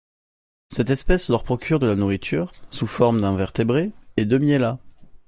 [0.69, 4.79] Cette espèce leur procure de la nourriture, sous forme d'invertébrés, et de miellat.